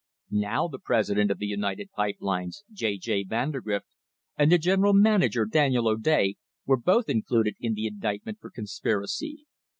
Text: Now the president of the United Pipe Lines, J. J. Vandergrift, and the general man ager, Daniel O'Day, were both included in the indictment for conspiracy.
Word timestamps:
Now 0.31 0.67
the 0.67 0.79
president 0.79 1.29
of 1.29 1.37
the 1.37 1.45
United 1.45 1.91
Pipe 1.91 2.15
Lines, 2.21 2.63
J. 2.71 2.97
J. 2.97 3.23
Vandergrift, 3.23 3.85
and 4.35 4.51
the 4.51 4.57
general 4.57 4.93
man 4.93 5.21
ager, 5.21 5.45
Daniel 5.45 5.87
O'Day, 5.87 6.37
were 6.65 6.77
both 6.81 7.07
included 7.07 7.53
in 7.59 7.75
the 7.75 7.85
indictment 7.85 8.39
for 8.41 8.49
conspiracy. 8.49 9.45